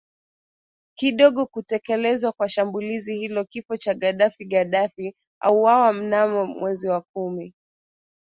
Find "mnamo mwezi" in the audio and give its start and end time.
5.93-6.89